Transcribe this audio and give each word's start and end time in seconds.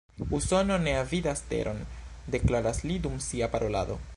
Usono 0.35 0.77
ne 0.85 0.93
avidas 1.01 1.43
teron, 1.51 1.83
deklaras 2.37 2.83
li 2.93 2.99
dum 3.05 3.21
sia 3.27 3.53
parolado. 3.57 4.01